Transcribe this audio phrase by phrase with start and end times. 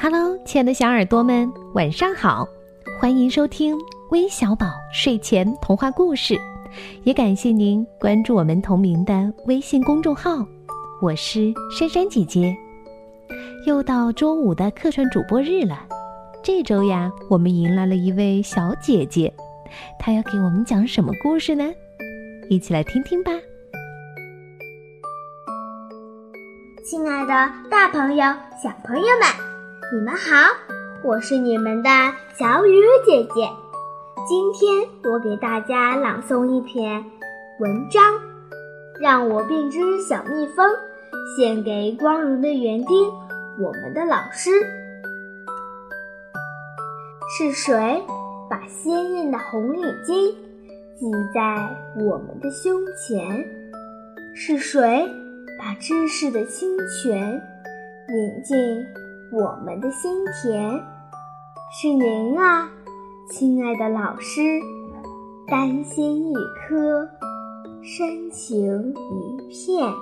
[0.00, 2.46] Hello，亲爱的小耳朵们，晚上好！
[3.00, 3.76] 欢迎收听
[4.10, 6.38] 微小宝睡前童话故事，
[7.02, 10.46] 也感谢您关注我们同名的微信公众号。
[11.02, 12.56] 我是珊珊姐姐。
[13.66, 15.80] 又到周五的客串主播日了，
[16.44, 19.34] 这周呀，我们迎来了一位小姐姐，
[19.98, 21.74] 她要给我们讲什么故事呢？
[22.48, 23.32] 一起来听听吧。
[26.84, 28.24] 亲爱的，大朋友、
[28.62, 29.57] 小朋友们。
[29.90, 30.36] 你们好，
[31.02, 31.88] 我是你们的
[32.38, 33.48] 小雨姐姐。
[34.28, 37.02] 今天我给大家朗诵一篇
[37.58, 38.02] 文章，
[39.00, 40.70] 《让我变只小蜜蜂》，
[41.34, 43.08] 献给光荣的园丁，
[43.58, 44.50] 我们的老师。
[47.38, 48.02] 是谁
[48.50, 50.30] 把鲜艳的红领巾
[50.98, 51.66] 系在
[51.96, 53.42] 我们的胸前？
[54.34, 55.08] 是谁
[55.58, 57.40] 把知识的清泉
[58.10, 58.86] 引进？
[59.30, 60.82] 我们的心田
[61.70, 62.66] 是您啊，
[63.28, 64.40] 亲爱的老师，
[65.46, 67.06] 丹心一颗，
[67.82, 69.92] 深情一片。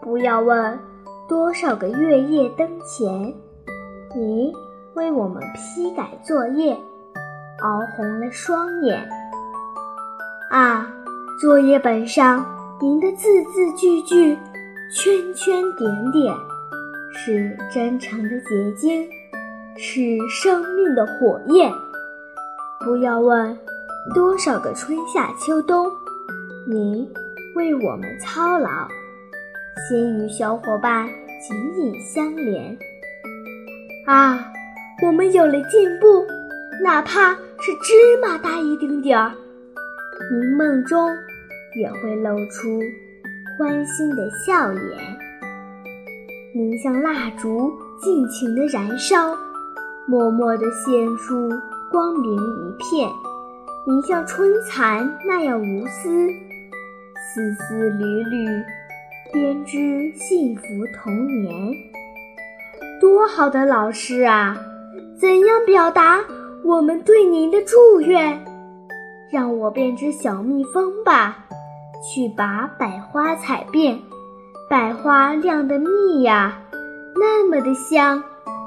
[0.00, 0.78] 不要问
[1.28, 3.34] 多少个月夜灯前，
[4.16, 4.50] 您
[4.94, 6.72] 为我们批改作业，
[7.60, 9.06] 熬红了双眼。
[10.50, 10.90] 啊，
[11.38, 12.46] 作业本上
[12.80, 14.38] 您的字字句句，
[14.90, 16.34] 圈圈点点。
[17.16, 19.08] 是真诚的结晶，
[19.78, 21.72] 是生命的火焰。
[22.84, 23.56] 不要问
[24.14, 25.90] 多少个春夏秋冬，
[26.66, 27.08] 您
[27.54, 28.68] 为我们操劳，
[29.88, 31.06] 先与小伙伴
[31.40, 32.76] 紧紧相连。
[34.06, 34.52] 啊，
[35.06, 36.26] 我们有了进步，
[36.82, 39.32] 哪怕是芝麻大一丁点儿，
[40.30, 41.08] 您梦中
[41.80, 42.82] 也会露出
[43.56, 45.18] 欢欣的笑颜。
[46.56, 49.36] 您像蜡烛，尽情的燃烧，
[50.06, 51.50] 默默地献出
[51.90, 53.10] 光明一片；
[53.84, 56.28] 您像春蚕那样无私，
[57.18, 58.46] 丝丝缕缕
[59.32, 60.62] 编织幸福
[60.96, 61.74] 童年。
[63.00, 64.56] 多好的老师啊！
[65.18, 66.20] 怎样表达
[66.62, 68.44] 我们对您的祝愿？
[69.28, 71.46] 让我变只小蜜蜂吧，
[72.00, 73.98] 去把百花采遍。
[74.74, 76.60] 百花酿的蜜呀，
[77.14, 78.20] 那么的香，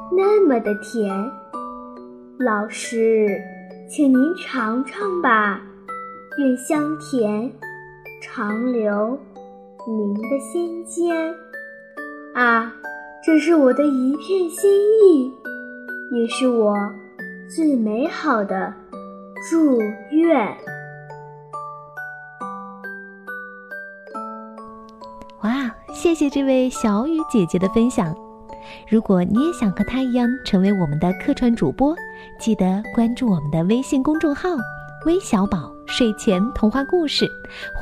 [0.10, 1.30] 那么的甜。
[2.40, 3.28] 老师，
[3.90, 5.62] 请您尝尝吧，
[6.38, 7.52] 愿香甜
[8.22, 9.20] 长留
[9.86, 11.36] 您的心间。
[12.34, 12.74] 啊，
[13.22, 14.72] 这是我的一片心
[15.04, 15.34] 意，
[16.14, 16.74] 也是我
[17.54, 18.74] 最美好的
[19.50, 19.78] 祝
[20.12, 20.58] 愿。
[25.44, 25.77] 哇！
[25.98, 28.16] 谢谢这位小雨姐姐的分享。
[28.88, 31.96] 如果你也想和她一样成为我们的客串主播，
[32.40, 34.50] 记得关注我们的微信公众号
[35.08, 37.28] “微小宝睡前童话故事”，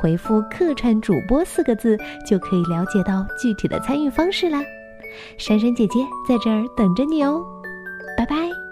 [0.00, 1.94] 回复“客串主播”四个字，
[2.26, 4.62] 就可以了解到具体的参与方式啦。
[5.36, 7.44] 珊珊姐姐在这儿等着你哦，
[8.16, 8.65] 拜拜。